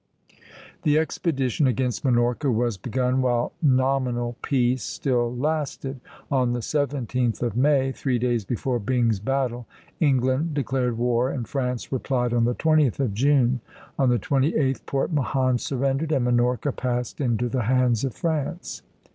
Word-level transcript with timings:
The 0.81 0.97
expedition 0.97 1.67
against 1.67 2.03
Minorca 2.03 2.49
was 2.49 2.75
begun 2.75 3.21
while 3.21 3.53
nominal 3.61 4.35
peace 4.41 4.81
still 4.81 5.31
lasted. 5.37 5.99
On 6.31 6.53
the 6.53 6.59
17th 6.61 7.43
of 7.43 7.55
May, 7.55 7.91
three 7.91 8.17
days 8.17 8.43
before 8.43 8.79
Byng's 8.79 9.19
battle, 9.19 9.67
England 9.99 10.55
declared 10.55 10.97
war, 10.97 11.29
and 11.29 11.47
France 11.47 11.91
replied 11.91 12.33
on 12.33 12.45
the 12.45 12.55
20th 12.55 12.99
of 12.99 13.13
June. 13.13 13.61
On 13.99 14.09
the 14.09 14.17
28th, 14.17 14.87
Port 14.87 15.11
Mahon 15.13 15.59
surrendered, 15.59 16.11
and 16.11 16.25
Minorca 16.25 16.71
passed 16.71 17.21
into 17.21 17.47
the 17.47 17.65
hands 17.65 18.03
of 18.03 18.15
France. 18.15 18.81